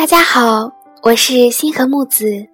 [0.00, 0.72] 大家好，
[1.02, 2.46] 我是星河木子，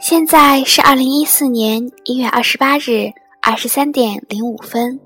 [0.00, 3.12] 现在是二零一四年一月二十八日
[3.42, 4.98] 二十三点零五分，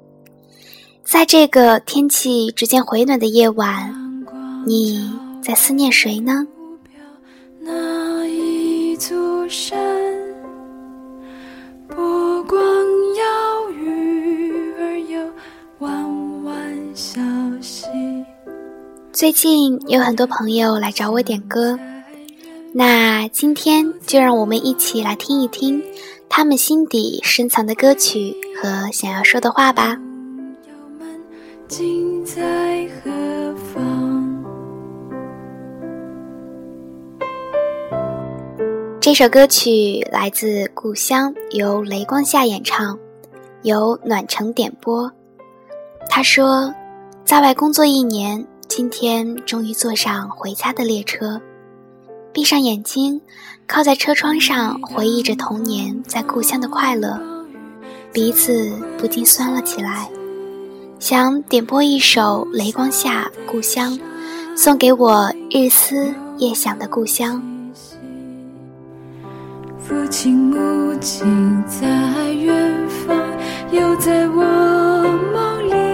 [1.03, 3.93] 在这个天气逐渐回暖的夜晚，
[4.65, 6.47] 你在思念谁呢？
[7.59, 9.77] 那一座山，
[11.89, 12.57] 波光
[13.17, 15.29] 摇鱼儿游，
[15.81, 17.21] 弯弯小
[17.61, 17.85] 溪。
[19.19, 21.77] 最近有很多朋友来找我点歌，
[22.73, 25.83] 那今天就让我们一起来听一听
[26.29, 29.99] 他们心底深藏的歌曲和想要说的话吧。
[31.67, 33.11] 今在何
[33.75, 34.45] 方？
[39.01, 42.97] 这首歌曲来自《故乡》，由雷光夏演唱，
[43.63, 45.11] 由暖城点播。
[46.09, 46.73] 他说，
[47.25, 48.47] 在外工作一年。
[48.79, 51.41] 今天终于坐上回家的列车，
[52.33, 53.21] 闭上眼睛，
[53.67, 57.21] 靠在车窗上回忆着童年在故乡的快乐，
[58.13, 60.09] 鼻子不禁酸了起来。
[61.01, 63.95] 想点播一首《雷光下故乡》，
[64.57, 67.43] 送给我日思夜想的故乡。
[69.81, 73.19] 父亲母亲在远方，
[73.73, 74.45] 又在我
[75.35, 75.88] 梦里。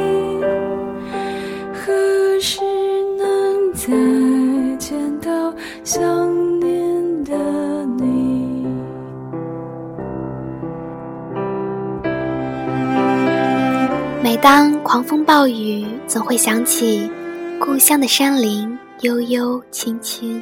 [14.44, 17.10] 当狂风暴雨，总会想起
[17.58, 20.38] 故乡的山林悠悠青青。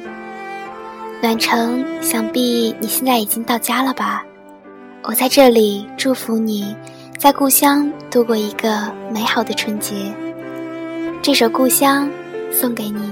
[1.21, 4.21] 暖城，想必你现在已经到家了吧？
[5.03, 6.75] 我在这里祝福你，
[7.17, 10.13] 在故乡度过一个美好的春节。
[11.21, 12.05] 这首《故乡》
[12.53, 13.09] 送给你。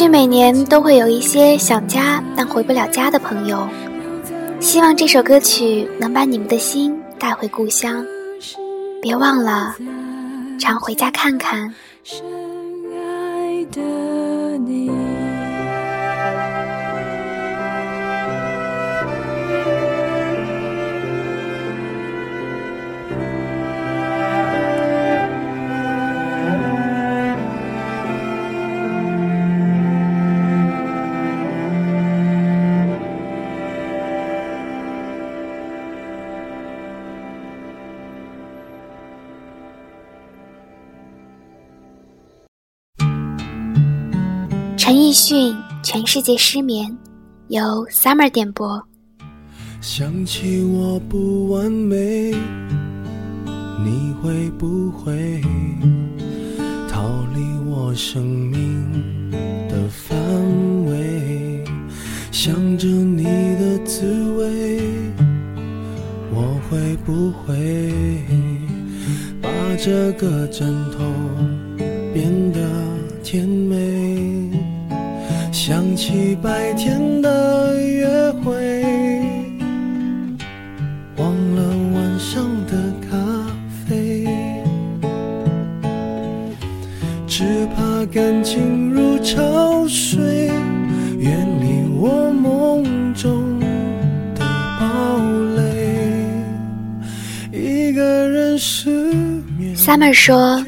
[0.00, 3.68] 许每年都会有一些想家但回不了家的朋友，
[4.58, 8.02] 希望这首歌曲能把你们的心带回故乡。
[9.02, 9.76] 别忘了
[10.58, 11.74] 常回家看看。
[12.02, 12.18] 深
[12.94, 14.90] 爱的你。
[44.90, 46.90] 陈奕迅《全世界失眠》，
[47.46, 47.62] 由
[47.92, 48.82] Summer 点播。
[49.80, 52.34] 想起我不完美，
[53.84, 55.40] 你会不会
[56.88, 57.40] 逃离
[57.70, 59.30] 我生命
[59.68, 60.18] 的范
[60.86, 61.64] 围？
[62.32, 64.80] 想着你的滋味，
[66.32, 67.54] 我会不会
[69.40, 71.04] 把这个枕头
[99.80, 100.62] Summer 说，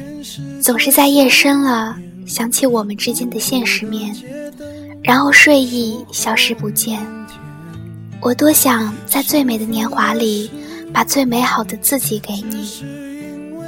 [0.59, 4.11] 总是在夜深了想起我们之间的现实面，
[5.03, 6.99] 然后睡意消失不见。
[8.19, 10.49] 我多想在最美的年华里，
[10.91, 12.67] 把最美好的自己给你，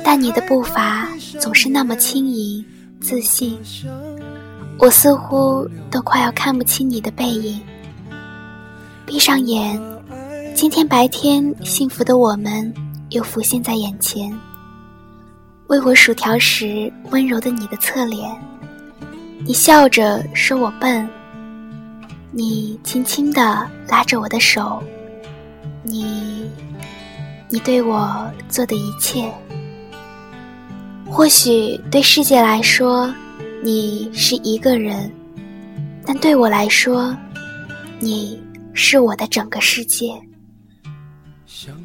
[0.04, 1.08] 但你的步伐
[1.40, 2.66] 总是那么轻盈、
[3.00, 3.56] 自信，
[4.80, 7.62] 我似乎都快要看不清你的背影。
[9.06, 9.80] 闭上眼，
[10.56, 12.74] 今天白天幸福的我们
[13.10, 14.36] 又浮现在眼前。
[15.68, 18.30] 喂我薯条时温柔的你的侧脸，
[19.44, 21.10] 你笑着说我笨，
[22.32, 24.82] 你轻轻地拉着我的手，
[25.82, 26.48] 你，
[27.50, 29.28] 你对我做的一切，
[31.10, 33.12] 或许对世界来说，
[33.64, 35.12] 你是一个人，
[36.06, 37.16] 但对我来说，
[38.00, 38.40] 你
[38.76, 40.12] 是我的整个世界。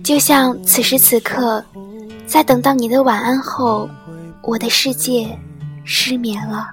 [0.04, 1.64] 就像此时此刻，
[2.30, 3.90] 在等到你的晚安后，
[4.40, 5.36] 我的世界
[5.82, 6.68] 失眠了。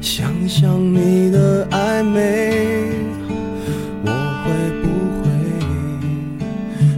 [0.00, 2.88] 想想你的暧昧，
[4.02, 4.10] 我
[4.40, 4.50] 会
[4.80, 4.88] 不
[5.20, 5.28] 会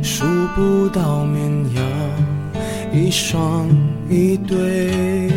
[0.04, 0.24] 数
[0.54, 1.82] 不到绵羊
[2.92, 3.68] 一双
[4.08, 5.32] 一对？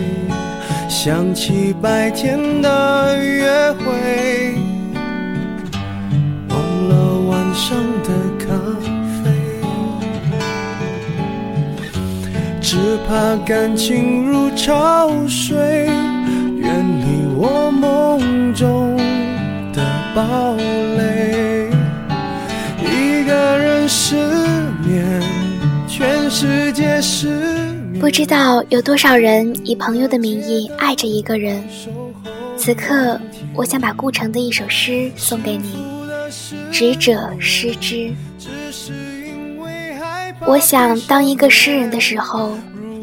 [0.87, 4.58] 想起白天的约会，
[7.59, 8.09] 上的
[8.39, 8.45] 咖
[9.21, 9.29] 啡，
[12.61, 15.57] 只怕感情如潮水，
[16.55, 18.95] 远离我梦中
[19.73, 19.85] 的
[20.15, 21.69] 堡垒。
[22.81, 24.15] 一个人失
[24.87, 25.21] 眠，
[25.85, 27.27] 全世界失。
[27.99, 31.61] 不知道有多少人以朋友的名义爱着一个人。
[32.55, 33.19] 此刻，
[33.53, 35.73] 我想把顾城的一首诗送给你，
[36.71, 37.95] 《执者失之》。
[40.45, 42.57] 我想当一个诗人的时候，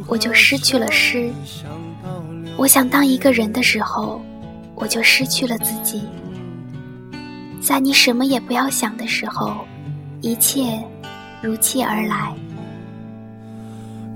[0.07, 1.31] 我就失去了诗；
[2.57, 4.23] 我想当一个人的时候，
[4.75, 6.03] 我就失去了自己。
[7.61, 9.67] 在你什么也不要想的时候，
[10.23, 10.81] 一切
[11.43, 12.33] 如期而来。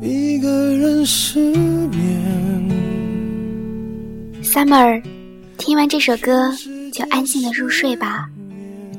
[0.01, 2.71] 一个人失眠。
[4.43, 5.03] Summer，
[5.59, 6.51] 听完这首歌
[6.91, 8.29] 就安静的入睡吧。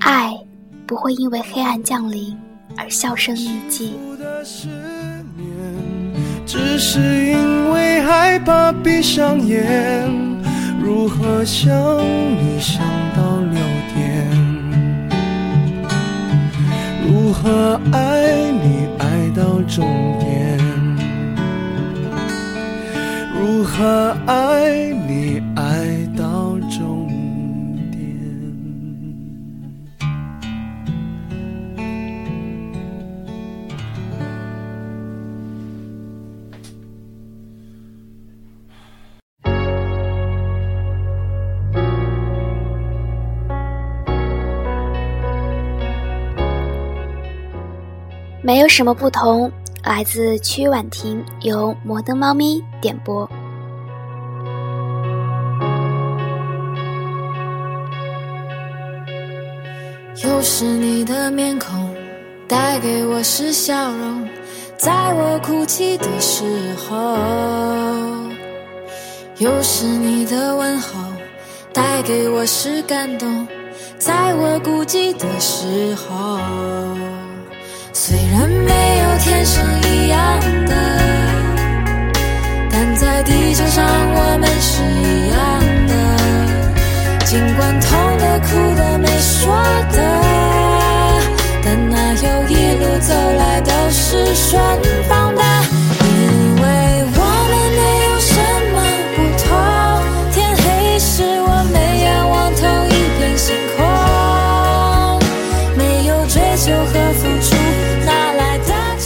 [0.01, 0.33] 爱
[0.85, 2.37] 不会因为黑暗降临
[2.75, 3.95] 而销声匿迹。
[6.45, 10.09] 只是因为害怕闭上眼，
[10.83, 12.83] 如何想你想
[13.15, 13.61] 到六
[13.93, 14.27] 点？
[17.07, 19.85] 如何爱你爱到终
[20.19, 20.59] 点？
[23.39, 25.41] 如何爱你
[48.51, 49.49] 没有什么不同。
[49.81, 53.25] 来自曲婉婷，由摩登猫咪点播。
[60.21, 61.95] 又是你的面孔，
[62.45, 64.27] 带给我是笑容，
[64.75, 66.43] 在我哭泣的时
[66.73, 67.15] 候；
[69.37, 70.99] 又是你的问候，
[71.71, 73.47] 带给我是感动，
[73.97, 76.37] 在我孤寂的时候。
[78.03, 80.73] 虽然没有天生一样的，
[82.71, 85.39] 但在地球上我们是一样
[85.85, 85.93] 的。
[87.25, 89.53] 尽管痛的、哭的、没说
[89.91, 89.97] 的，
[91.63, 94.59] 但哪有一路走来都是顺
[95.07, 95.20] 风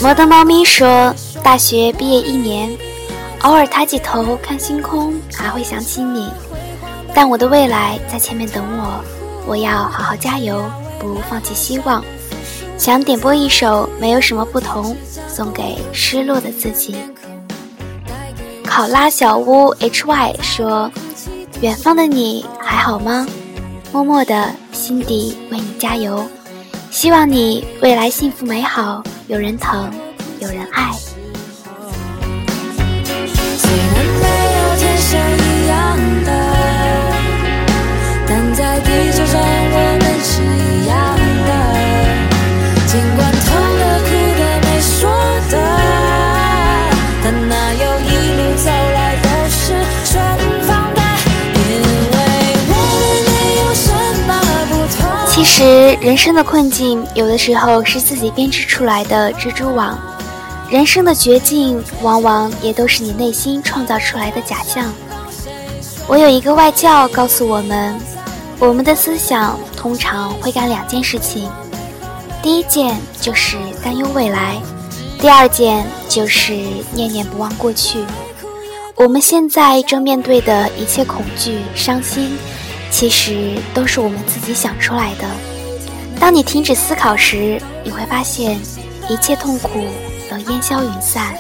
[0.06, 1.12] 摩登猫咪说
[1.42, 2.72] ：“大学毕业一年，
[3.42, 6.30] 偶尔抬起头看星空，还会想起你。
[7.12, 9.04] 但我的未来在前面等我，
[9.48, 10.64] 我要好好加油，
[11.00, 12.06] 不放弃希望。
[12.78, 14.94] 想点播一首《没有什么不同》，
[15.28, 16.96] 送给失落的自己。”
[18.64, 20.92] 考拉小屋 hy 说
[21.62, 23.26] ：“远方的你还好吗？
[23.92, 26.24] 默默的心底为你加油，
[26.96, 29.92] 希望你未来幸福美好。”有人疼，
[30.40, 30.94] 有人爱。
[55.56, 59.98] 其实，人生的困境，有的时候是自己编织出来的蜘蛛网；
[60.70, 64.94] 人生的绝境，往往也都是你内心创造出来的假象。
[66.10, 67.98] 我有一个外教告诉我们，
[68.60, 71.50] 我们的思想通常会干两件事情：
[72.44, 74.62] 第一件就是担忧未来，
[75.22, 76.52] 第二件就是
[76.92, 78.00] 念念不忘过去。
[78.96, 82.38] 我们现在正面对的一切恐惧、伤心，
[82.98, 85.28] 其实都是我们自己想出来的。
[86.18, 88.58] 当你停止思考时，你会发现
[89.10, 89.86] 一切痛苦
[90.32, 91.36] 都烟消云散。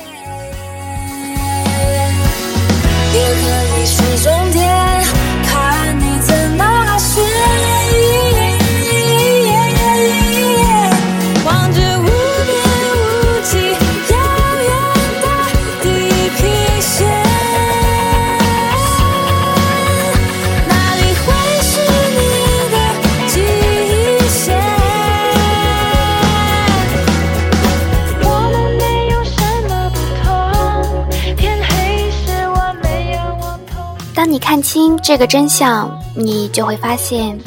[34.25, 37.39] 当你看清这个真相，你就会发现，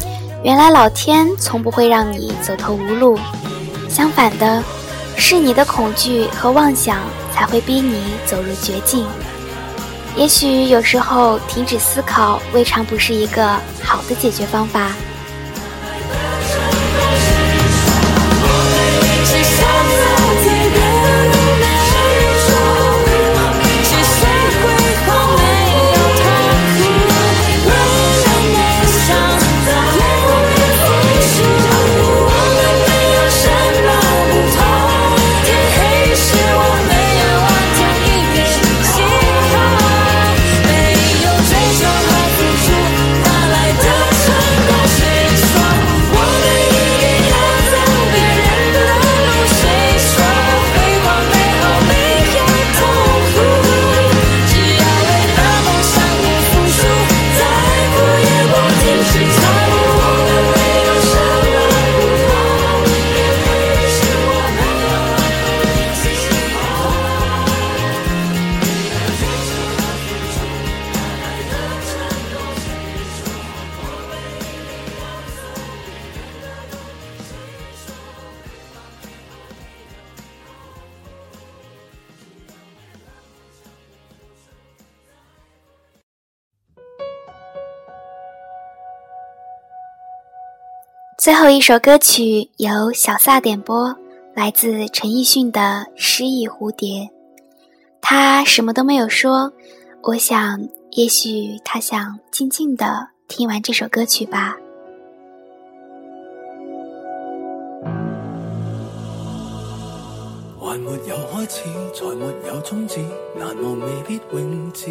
[0.45, 3.19] 原来老天从不会让你走投无路，
[3.89, 4.63] 相反的，
[5.17, 7.01] 是你的恐惧和妄想
[7.35, 9.05] 才会逼你走入绝境。
[10.15, 14.93] 也许有时候停止思考，未尝不是一个好的解决方法。
[91.29, 93.95] 最后一首歌曲由小撒点播，
[94.35, 95.61] 来自陈奕迅的
[95.95, 97.01] 《失意蝴蝶》。
[98.01, 99.53] 他什么都没有说，
[100.01, 104.57] 我想，也许他想静静的听完这首歌曲吧。
[110.59, 113.01] 还没有开始，才没有终止，
[113.39, 114.87] 难忘未必永志。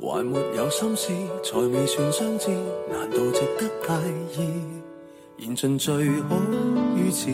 [0.00, 1.12] 还没有心事，
[1.44, 2.50] 才未算相知，
[2.90, 4.60] 难道值得介意？
[5.38, 6.36] 言尽最好
[6.96, 7.28] 于此，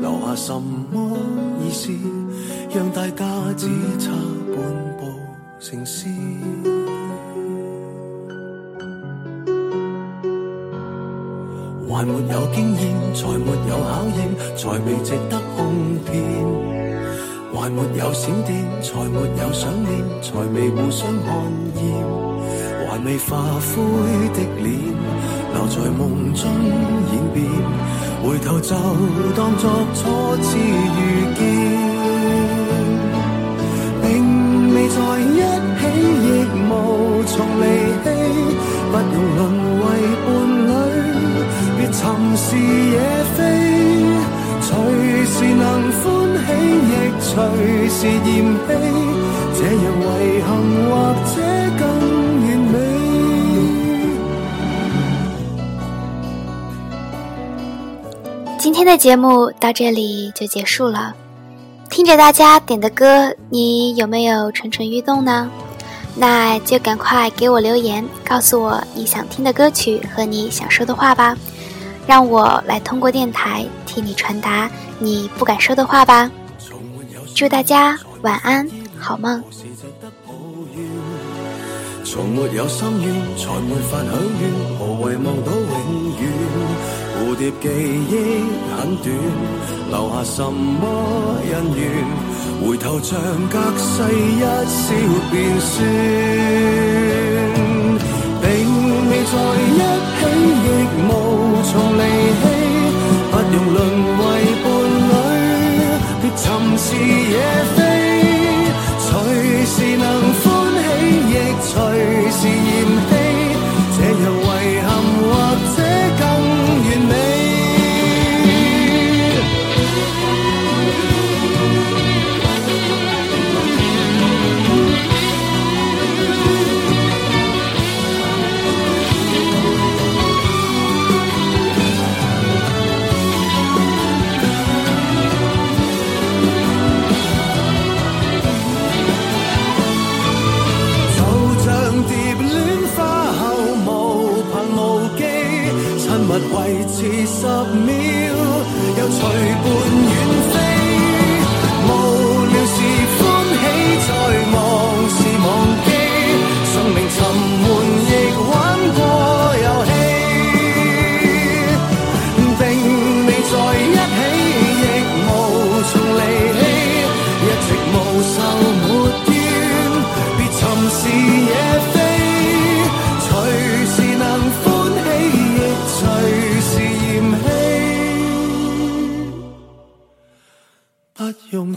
[0.00, 1.16] 留下什么
[1.60, 1.92] 意思？
[2.74, 3.24] 让大家
[3.56, 3.68] 只
[4.00, 4.10] 差
[4.52, 5.06] 半步
[5.60, 6.08] 成诗。
[11.88, 15.72] 还没有经验，才没有考验，才未值得哄
[16.04, 16.10] 骗。
[17.54, 21.28] 还没有闪电，才没有想念，才未互相看
[21.76, 21.84] 厌。
[22.88, 23.76] 还未化灰
[24.34, 25.19] 的脸。
[25.60, 26.48] 留在梦中
[27.12, 27.44] 演变，
[28.24, 28.74] 回头就
[29.36, 30.00] 当作初
[30.40, 30.58] 次遇
[31.36, 31.38] 见，
[34.00, 34.08] 并
[34.72, 35.38] 未在一
[35.76, 35.82] 起，
[36.24, 36.26] 亦
[36.64, 36.72] 无
[37.26, 37.62] 从离
[38.02, 38.06] 弃。
[38.90, 39.38] 不用沦
[39.80, 39.84] 为
[40.24, 40.28] 伴
[40.66, 40.72] 侣，
[41.76, 42.00] 别寻
[42.36, 42.96] 是野
[43.36, 43.38] 非。
[44.62, 44.68] 随
[45.26, 45.62] 时能
[46.00, 46.02] 欢
[46.46, 46.48] 喜，
[46.88, 46.90] 亦
[47.20, 47.28] 随
[47.90, 48.26] 时嫌
[48.66, 48.68] 弃。
[49.54, 50.48] 这样遗憾，
[50.88, 50.90] 或
[51.28, 51.36] 者
[58.72, 61.12] 今天的节目到这里就结束了。
[61.90, 65.50] 听着大家点的歌，你有没有蠢蠢欲动呢？
[66.14, 71.36] 那就赶快给我留言，告诉我你想听的歌曲和你想说的话吧，
[72.06, 76.30] 让我来通过电台替你传达你不敢说的话吧。
[77.34, 79.42] 祝大家晚安，好梦。
[82.04, 86.69] 从没有心愿，才没法享愿，何为望到永远？
[87.20, 88.12] 蝴蝶记忆
[88.74, 89.06] 很短，
[89.90, 91.80] 留下什么恩怨？
[92.66, 93.18] 回头像
[93.50, 94.86] 隔世一笑
[95.30, 95.76] 便算，
[98.40, 98.44] 并
[99.10, 99.34] 未在
[99.68, 99.80] 一
[100.16, 100.20] 起，
[100.64, 100.66] 亦
[101.04, 101.10] 无
[101.62, 102.00] 从离
[102.40, 102.42] 弃。
[103.30, 103.78] 不用沦
[104.18, 104.20] 为
[104.64, 104.66] 伴
[105.10, 105.12] 侣，
[106.22, 106.44] 别寻
[106.78, 107.36] 是野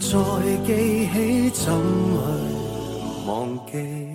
[0.04, 0.18] 再
[0.66, 4.13] 记起，怎去忘记？